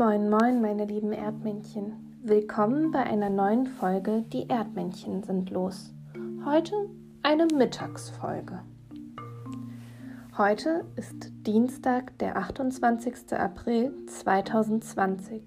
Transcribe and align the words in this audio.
Moin, 0.00 0.30
moin, 0.30 0.62
meine 0.62 0.86
lieben 0.86 1.12
Erdmännchen. 1.12 1.92
Willkommen 2.22 2.90
bei 2.90 3.00
einer 3.00 3.28
neuen 3.28 3.66
Folge 3.66 4.24
Die 4.32 4.48
Erdmännchen 4.48 5.22
sind 5.22 5.50
los. 5.50 5.92
Heute 6.42 6.72
eine 7.22 7.46
Mittagsfolge. 7.54 8.60
Heute 10.38 10.86
ist 10.96 11.30
Dienstag, 11.46 12.16
der 12.18 12.38
28. 12.38 13.34
April 13.38 13.92
2020. 14.06 15.42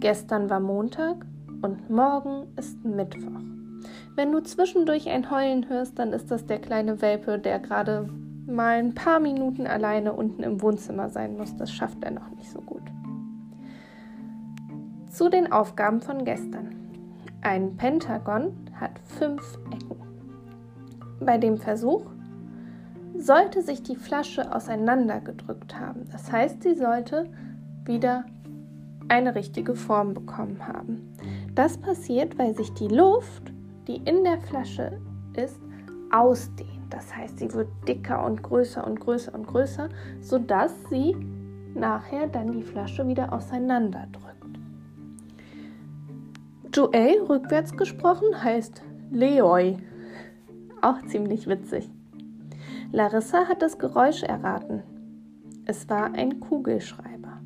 Gestern 0.00 0.50
war 0.50 0.58
Montag 0.58 1.24
und 1.62 1.88
morgen 1.88 2.48
ist 2.56 2.84
Mittwoch. 2.84 3.40
Wenn 4.16 4.32
du 4.32 4.40
zwischendurch 4.40 5.08
ein 5.08 5.30
Heulen 5.30 5.68
hörst, 5.68 6.00
dann 6.00 6.12
ist 6.12 6.32
das 6.32 6.46
der 6.46 6.58
kleine 6.58 7.00
Welpe, 7.00 7.38
der 7.38 7.60
gerade 7.60 8.08
mal 8.44 8.78
ein 8.78 8.96
paar 8.96 9.20
Minuten 9.20 9.68
alleine 9.68 10.14
unten 10.14 10.42
im 10.42 10.60
Wohnzimmer 10.62 11.10
sein 11.10 11.36
muss. 11.36 11.56
Das 11.56 11.70
schafft 11.70 12.02
er 12.02 12.10
noch 12.10 12.28
nicht 12.30 12.50
so 12.50 12.60
gut. 12.60 12.82
Zu 15.18 15.28
den 15.28 15.50
Aufgaben 15.50 16.00
von 16.00 16.24
gestern. 16.24 16.76
Ein 17.40 17.76
Pentagon 17.76 18.52
hat 18.74 19.00
fünf 19.00 19.58
Ecken. 19.72 19.96
Bei 21.18 21.38
dem 21.38 21.58
Versuch 21.58 22.02
sollte 23.16 23.62
sich 23.62 23.82
die 23.82 23.96
Flasche 23.96 24.54
auseinandergedrückt 24.54 25.76
haben. 25.76 26.04
Das 26.12 26.30
heißt, 26.30 26.62
sie 26.62 26.76
sollte 26.76 27.28
wieder 27.84 28.26
eine 29.08 29.34
richtige 29.34 29.74
Form 29.74 30.14
bekommen 30.14 30.64
haben. 30.64 31.12
Das 31.52 31.78
passiert, 31.78 32.38
weil 32.38 32.54
sich 32.54 32.72
die 32.74 32.86
Luft, 32.86 33.52
die 33.88 33.96
in 33.96 34.22
der 34.22 34.38
Flasche 34.38 35.00
ist, 35.34 35.58
ausdehnt. 36.12 36.70
Das 36.90 37.12
heißt, 37.12 37.40
sie 37.40 37.52
wird 37.54 37.70
dicker 37.88 38.24
und 38.24 38.40
größer 38.44 38.86
und 38.86 39.00
größer 39.00 39.34
und 39.34 39.48
größer, 39.48 39.88
sodass 40.20 40.72
sie 40.90 41.16
nachher 41.74 42.28
dann 42.28 42.52
die 42.52 42.62
Flasche 42.62 43.04
wieder 43.08 43.32
auseinanderdrückt. 43.32 44.27
Joel 46.78 47.22
rückwärts 47.22 47.76
gesprochen 47.76 48.40
heißt 48.40 48.82
Leoi. 49.10 49.78
Auch 50.80 51.02
ziemlich 51.06 51.48
witzig. 51.48 51.90
Larissa 52.92 53.48
hat 53.48 53.62
das 53.62 53.80
Geräusch 53.80 54.22
erraten. 54.22 54.84
Es 55.64 55.88
war 55.88 56.14
ein 56.14 56.38
Kugelschreiber. 56.38 57.40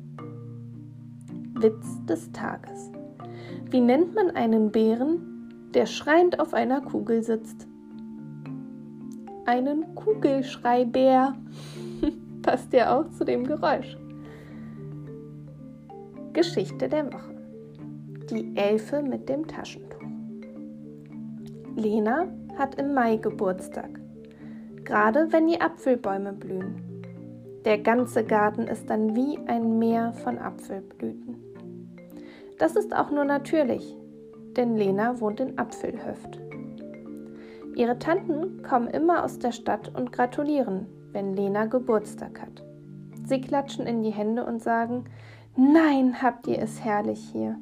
Witz 1.55 2.05
des 2.05 2.31
Tages. 2.31 2.91
Wie 3.71 3.81
nennt 3.81 4.13
man 4.13 4.29
einen 4.35 4.71
Bären, 4.71 5.71
der 5.73 5.87
schreiend 5.87 6.39
auf 6.39 6.53
einer 6.53 6.81
Kugel 6.81 7.23
sitzt? 7.23 7.67
Einen 9.47 9.95
Kugelschreibär. 9.95 11.33
Passt 12.43 12.71
ja 12.71 12.99
auch 12.99 13.09
zu 13.09 13.25
dem 13.25 13.45
Geräusch. 13.47 13.97
Geschichte 16.33 16.87
der 16.87 17.11
Woche. 17.11 17.32
Die 18.29 18.55
Elfe 18.55 19.01
mit 19.01 19.27
dem 19.27 19.45
Taschentuch. 19.47 19.99
Lena 21.75 22.25
hat 22.57 22.75
im 22.75 22.93
Mai 22.93 23.17
Geburtstag, 23.17 23.99
gerade 24.85 25.27
wenn 25.31 25.47
die 25.47 25.59
Apfelbäume 25.59 26.31
blühen. 26.31 27.03
Der 27.65 27.79
ganze 27.79 28.23
Garten 28.23 28.61
ist 28.61 28.89
dann 28.89 29.13
wie 29.13 29.37
ein 29.47 29.77
Meer 29.77 30.13
von 30.13 30.37
Apfelblüten. 30.37 31.35
Das 32.59 32.77
ist 32.77 32.95
auch 32.95 33.11
nur 33.11 33.25
natürlich, 33.25 33.93
denn 34.55 34.77
Lena 34.77 35.19
wohnt 35.19 35.41
in 35.41 35.59
Apfelhöft. 35.59 36.39
Ihre 37.75 37.99
Tanten 37.99 38.63
kommen 38.63 38.87
immer 38.87 39.25
aus 39.25 39.37
der 39.37 39.51
Stadt 39.51 39.93
und 39.93 40.13
gratulieren, 40.13 40.85
wenn 41.11 41.33
Lena 41.33 41.65
Geburtstag 41.65 42.41
hat. 42.41 42.63
Sie 43.25 43.41
klatschen 43.41 43.85
in 43.85 44.01
die 44.01 44.11
Hände 44.11 44.45
und 44.45 44.63
sagen, 44.63 45.03
Nein, 45.57 46.21
habt 46.21 46.47
ihr 46.47 46.59
es 46.59 46.83
herrlich 46.83 47.19
hier 47.33 47.59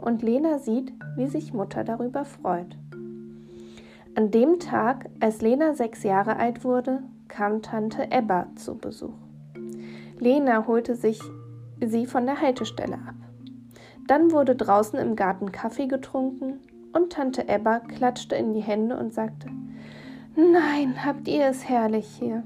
und 0.00 0.22
Lena 0.22 0.58
sieht, 0.58 0.92
wie 1.16 1.26
sich 1.26 1.52
Mutter 1.52 1.84
darüber 1.84 2.24
freut. 2.24 2.76
An 4.14 4.30
dem 4.30 4.58
Tag, 4.58 5.08
als 5.20 5.40
Lena 5.40 5.74
sechs 5.74 6.02
Jahre 6.02 6.36
alt 6.36 6.64
wurde, 6.64 7.02
kam 7.28 7.62
Tante 7.62 8.10
Ebba 8.10 8.48
zu 8.56 8.76
Besuch. 8.76 9.14
Lena 10.18 10.66
holte 10.66 10.96
sich 10.96 11.20
sie 11.80 12.06
von 12.06 12.26
der 12.26 12.40
Haltestelle 12.40 12.94
ab. 12.94 13.14
Dann 14.06 14.32
wurde 14.32 14.56
draußen 14.56 14.98
im 14.98 15.14
Garten 15.14 15.52
Kaffee 15.52 15.86
getrunken 15.86 16.58
und 16.92 17.12
Tante 17.12 17.48
Ebba 17.48 17.78
klatschte 17.78 18.34
in 18.34 18.52
die 18.52 18.60
Hände 18.60 18.96
und 18.98 19.14
sagte, 19.14 19.48
Nein, 20.36 21.04
habt 21.04 21.28
ihr 21.28 21.46
es 21.46 21.68
herrlich 21.68 22.06
hier. 22.18 22.42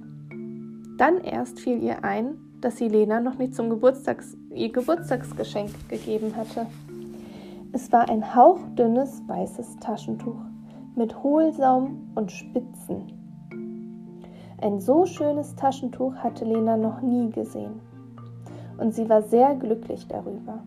Dann 0.98 1.20
erst 1.22 1.60
fiel 1.60 1.82
ihr 1.82 2.04
ein, 2.04 2.36
dass 2.60 2.76
sie 2.76 2.88
Lena 2.88 3.20
noch 3.20 3.38
nicht 3.38 3.54
zum 3.54 3.70
Geburtstags 3.70 4.36
ihr 4.54 4.70
Geburtstagsgeschenk 4.70 5.70
gegeben 5.88 6.36
hatte. 6.36 6.66
Es 7.74 7.90
war 7.90 8.08
ein 8.08 8.36
hauchdünnes 8.36 9.26
weißes 9.26 9.78
Taschentuch 9.78 10.38
mit 10.94 11.24
Hohlsaum 11.24 12.12
und 12.14 12.30
Spitzen. 12.30 13.02
Ein 14.62 14.78
so 14.78 15.06
schönes 15.06 15.56
Taschentuch 15.56 16.14
hatte 16.14 16.44
Lena 16.44 16.76
noch 16.76 17.02
nie 17.02 17.30
gesehen. 17.30 17.80
Und 18.78 18.94
sie 18.94 19.08
war 19.08 19.22
sehr 19.22 19.56
glücklich 19.56 20.06
darüber. 20.06 20.60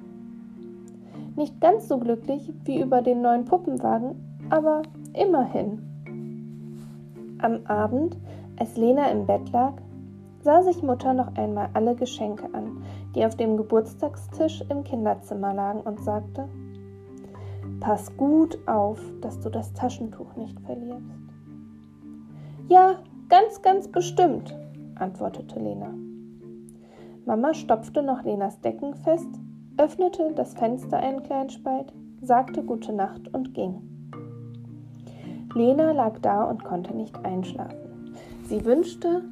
Nicht 1.37 1.61
ganz 1.61 1.87
so 1.87 1.97
glücklich 1.97 2.51
wie 2.65 2.81
über 2.81 3.01
den 3.01 3.21
neuen 3.21 3.45
Puppenwagen, 3.45 4.41
aber 4.49 4.81
immerhin. 5.13 5.79
Am 7.41 7.61
Abend, 7.67 8.17
als 8.59 8.75
Lena 8.75 9.09
im 9.11 9.25
Bett 9.25 9.49
lag, 9.53 9.75
sah 10.41 10.61
sich 10.61 10.83
Mutter 10.83 11.13
noch 11.13 11.33
einmal 11.37 11.69
alle 11.73 11.95
Geschenke 11.95 12.53
an, 12.53 12.83
die 13.15 13.25
auf 13.25 13.37
dem 13.37 13.55
Geburtstagstisch 13.55 14.61
im 14.69 14.83
Kinderzimmer 14.83 15.53
lagen 15.53 15.79
und 15.79 16.01
sagte, 16.01 16.49
Pass 17.79 18.15
gut 18.17 18.57
auf, 18.67 18.99
dass 19.21 19.39
du 19.39 19.49
das 19.49 19.71
Taschentuch 19.73 20.35
nicht 20.35 20.59
verlierst. 20.61 21.03
Ja, 22.67 22.95
ganz, 23.29 23.61
ganz 23.61 23.87
bestimmt, 23.87 24.57
antwortete 24.95 25.59
Lena. 25.59 25.93
Mama 27.25 27.53
stopfte 27.53 28.01
noch 28.01 28.23
Lenas 28.23 28.59
Decken 28.61 28.95
fest, 28.95 29.29
öffnete 29.77 30.33
das 30.33 30.53
Fenster 30.53 30.97
einen 30.97 31.23
kleinen 31.23 31.49
Spalt, 31.49 31.93
sagte 32.21 32.63
gute 32.63 32.93
Nacht 32.93 33.33
und 33.33 33.53
ging. 33.53 33.81
Lena 35.53 35.91
lag 35.91 36.19
da 36.19 36.43
und 36.43 36.63
konnte 36.63 36.95
nicht 36.95 37.23
einschlafen. 37.25 38.15
Sie 38.45 38.65
wünschte, 38.65 39.23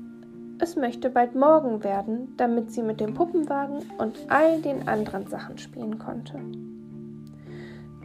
es 0.59 0.75
möchte 0.75 1.09
bald 1.09 1.35
morgen 1.35 1.83
werden, 1.83 2.33
damit 2.37 2.71
sie 2.71 2.83
mit 2.83 3.01
dem 3.01 3.13
Puppenwagen 3.13 3.79
und 3.97 4.17
all 4.29 4.61
den 4.61 4.87
anderen 4.87 5.27
Sachen 5.27 5.57
spielen 5.57 5.99
konnte. 5.99 6.39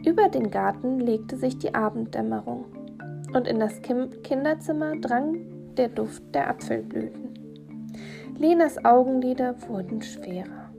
Über 0.05 0.29
den 0.29 0.49
Garten 0.49 0.99
legte 0.99 1.37
sich 1.37 1.57
die 1.59 1.75
Abenddämmerung 1.75 2.65
und 3.33 3.47
in 3.47 3.59
das 3.59 3.81
Kinderzimmer 3.81 4.95
drang 4.97 5.37
der 5.75 5.89
Duft 5.89 6.23
der 6.33 6.49
Apfelblüten. 6.49 7.29
Lenas 8.37 8.83
Augenlider 8.83 9.55
wurden 9.67 10.01
schwerer. 10.01 10.71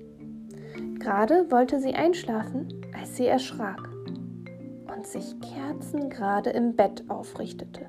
Gerade 0.99 1.50
wollte 1.50 1.78
sie 1.78 1.94
einschlafen, 1.94 2.69
als 2.99 3.16
sie 3.16 3.27
erschrak 3.27 3.88
und 4.94 5.06
sich 5.06 5.34
kerzengerade 5.41 6.50
im 6.50 6.75
Bett 6.75 7.04
aufrichtete. 7.09 7.87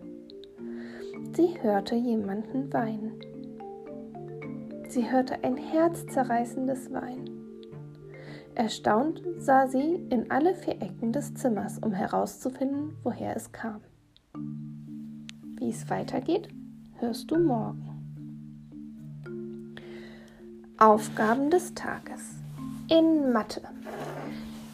Sie 1.36 1.56
hörte 1.62 1.96
jemanden 1.96 2.72
weinen. 2.72 3.14
Sie 4.88 5.12
hörte 5.12 5.44
ein 5.44 5.58
herzzerreißendes 5.58 6.94
Weinen. 6.94 7.43
Erstaunt 8.56 9.22
sah 9.40 9.68
sie 9.68 9.96
in 10.10 10.30
alle 10.30 10.54
vier 10.54 10.82
Ecken 10.82 11.12
des 11.12 11.34
Zimmers, 11.34 11.80
um 11.80 11.92
herauszufinden, 11.92 12.96
woher 13.04 13.36
es 13.36 13.52
kam. 13.52 13.82
Wie 15.58 15.70
es 15.70 15.90
weitergeht, 15.90 16.50
hörst 17.00 17.32
du 17.32 17.38
morgen. 17.38 17.90
Aufgaben 20.78 21.50
des 21.50 21.74
Tages. 21.74 22.36
In 22.90 23.32
Mathe. 23.32 23.62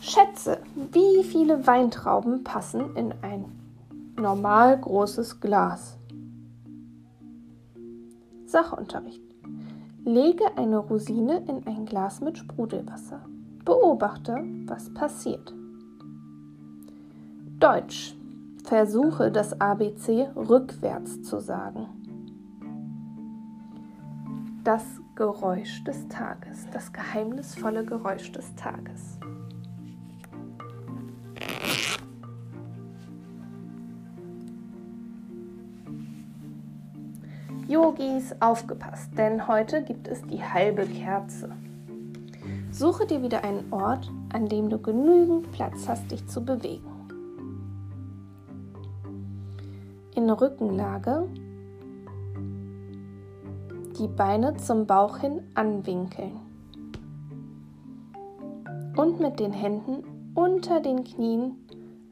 Schätze, 0.01 0.59
wie 0.91 1.23
viele 1.23 1.65
Weintrauben 1.67 2.43
passen 2.43 2.95
in 2.95 3.13
ein 3.21 3.45
normal 4.17 4.77
großes 4.77 5.39
Glas. 5.39 5.97
Sachunterricht. 8.45 9.21
Lege 10.03 10.57
eine 10.57 10.79
Rosine 10.79 11.43
in 11.47 11.65
ein 11.67 11.85
Glas 11.85 12.19
mit 12.19 12.37
Sprudelwasser. 12.37 13.21
Beobachte, 13.65 14.43
was 14.65 14.93
passiert. 14.93 15.53
Deutsch. 17.59 18.15
Versuche 18.63 19.31
das 19.31 19.59
ABC 19.59 20.29
rückwärts 20.35 21.23
zu 21.23 21.39
sagen. 21.39 21.87
Das 24.63 24.83
Geräusch 25.15 25.83
des 25.83 26.07
Tages, 26.07 26.67
das 26.71 26.93
geheimnisvolle 26.93 27.83
Geräusch 27.83 28.31
des 28.31 28.53
Tages. 28.55 29.17
Yogis, 37.67 38.35
aufgepasst, 38.39 39.17
denn 39.17 39.47
heute 39.47 39.83
gibt 39.83 40.07
es 40.07 40.21
die 40.23 40.43
halbe 40.43 40.85
Kerze. 40.85 41.49
Suche 42.79 43.05
dir 43.05 43.21
wieder 43.21 43.43
einen 43.43 43.73
Ort, 43.73 44.09
an 44.31 44.47
dem 44.47 44.69
du 44.69 44.79
genügend 44.79 45.51
Platz 45.51 45.89
hast, 45.89 46.09
dich 46.11 46.25
zu 46.27 46.45
bewegen. 46.45 46.89
In 50.15 50.29
Rückenlage 50.29 51.27
die 53.99 54.07
Beine 54.07 54.55
zum 54.55 54.87
Bauch 54.87 55.17
hin 55.17 55.41
anwinkeln 55.55 56.39
und 58.95 59.19
mit 59.19 59.41
den 59.41 59.51
Händen 59.51 60.31
unter 60.33 60.79
den 60.79 61.03
Knien 61.03 61.57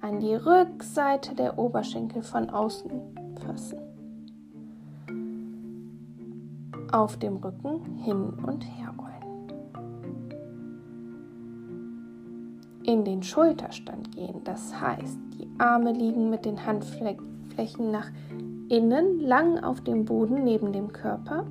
an 0.01 0.19
die 0.19 0.35
Rückseite 0.35 1.33
der 1.33 1.57
Oberschenkel 1.57 2.23
von 2.23 2.49
außen 2.49 2.91
fassen. 3.41 3.79
Auf 6.91 7.15
dem 7.15 7.37
Rücken 7.37 7.85
hin 8.03 8.33
und 8.45 8.63
her 8.63 8.93
rollen. 8.97 9.16
In 12.87 13.03
den 13.03 13.21
Schulterstand 13.21 14.15
gehen, 14.15 14.45
das 14.45 14.79
heißt, 14.79 15.17
die 15.33 15.49
Arme 15.57 15.91
liegen 15.91 16.29
mit 16.29 16.45
den 16.45 16.65
Handflächen 16.65 17.91
nach 17.91 18.09
innen 18.69 19.19
lang 19.19 19.61
auf 19.61 19.81
dem 19.81 20.05
Boden 20.05 20.45
neben 20.45 20.71
dem 20.71 20.93
Körper. 20.93 21.45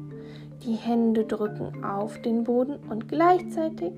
Die 0.65 0.77
Hände 0.77 1.27
drücken 1.27 1.85
auf 1.85 2.23
den 2.23 2.45
Boden 2.45 2.79
und 2.89 3.11
gleichzeitig 3.11 3.93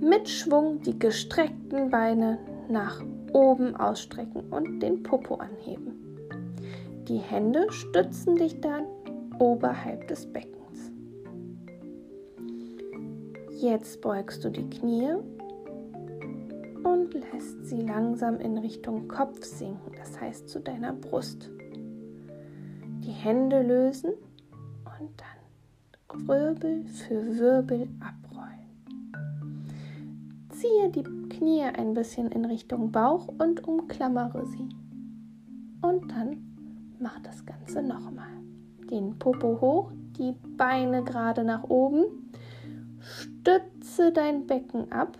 mit 0.00 0.28
Schwung 0.28 0.82
die 0.82 0.98
gestreckten 0.98 1.90
Beine 1.90 2.38
nach 2.68 3.00
oben 3.32 3.76
ausstrecken 3.76 4.42
und 4.50 4.80
den 4.80 5.04
Popo 5.04 5.36
anheben. 5.36 5.92
Die 7.06 7.18
Hände 7.18 7.70
stützen 7.70 8.34
dich 8.34 8.60
dann 8.60 8.86
oberhalb 9.38 10.08
des 10.08 10.26
Beckens. 10.26 10.90
Jetzt 13.60 14.00
beugst 14.00 14.42
du 14.44 14.50
die 14.50 14.68
Knie 14.68 15.14
lässt 17.12 17.66
sie 17.66 17.80
langsam 17.80 18.38
in 18.38 18.58
Richtung 18.58 19.08
Kopf 19.08 19.44
sinken, 19.44 19.92
das 19.96 20.20
heißt 20.20 20.48
zu 20.48 20.60
deiner 20.60 20.92
Brust. 20.92 21.50
Die 23.04 23.10
Hände 23.10 23.62
lösen 23.62 24.12
und 24.84 25.10
dann 25.16 26.28
Wirbel 26.28 26.84
für 26.84 27.38
Wirbel 27.38 27.88
ab 28.00 28.14
ziehe 30.62 30.90
die 30.90 31.02
Knie 31.28 31.62
ein 31.62 31.92
bisschen 31.92 32.30
in 32.30 32.44
Richtung 32.44 32.92
Bauch 32.92 33.26
und 33.38 33.66
umklammere 33.66 34.46
sie. 34.46 34.68
Und 35.82 36.10
dann 36.12 36.36
mach 37.00 37.18
das 37.20 37.44
Ganze 37.44 37.82
nochmal. 37.82 38.30
Den 38.88 39.18
Popo 39.18 39.60
hoch, 39.60 39.92
die 40.18 40.34
Beine 40.56 41.02
gerade 41.02 41.42
nach 41.42 41.64
oben. 41.64 42.04
Stütze 43.00 44.12
dein 44.12 44.46
Becken 44.46 44.92
ab. 44.92 45.18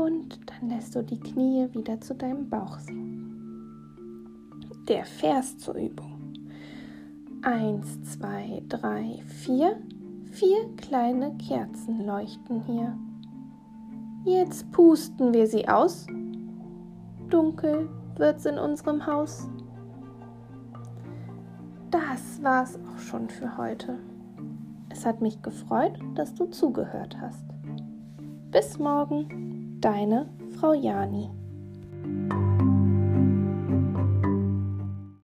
Und 0.00 0.40
dann 0.46 0.70
lässt 0.70 0.96
du 0.96 1.02
die 1.02 1.20
Knie 1.20 1.68
wieder 1.72 2.00
zu 2.00 2.14
deinem 2.14 2.48
Bauch 2.48 2.78
sinken. 2.78 3.84
Der 4.88 5.04
Vers 5.04 5.58
zur 5.58 5.74
Übung. 5.74 6.32
Eins, 7.42 8.02
zwei, 8.04 8.62
drei, 8.68 9.22
vier. 9.26 9.76
Vier 10.30 10.74
kleine 10.76 11.36
Kerzen 11.36 12.06
leuchten 12.06 12.62
hier. 12.62 12.96
Jetzt 14.24 14.72
pusten 14.72 15.34
wir 15.34 15.46
sie 15.46 15.68
aus. 15.68 16.06
Dunkel 17.28 17.90
wird's 18.16 18.46
in 18.46 18.58
unserem 18.58 19.04
Haus. 19.06 19.48
Das 21.90 22.42
war's 22.42 22.78
auch 22.88 22.98
schon 22.98 23.28
für 23.28 23.58
heute. 23.58 23.98
Es 24.88 25.04
hat 25.04 25.20
mich 25.20 25.42
gefreut, 25.42 25.98
dass 26.14 26.34
du 26.34 26.46
zugehört 26.46 27.20
hast. 27.20 27.44
Bis 28.50 28.78
morgen, 28.78 29.49
deine 29.80 30.28
Frau 30.58 30.74
Jani. 30.74 31.39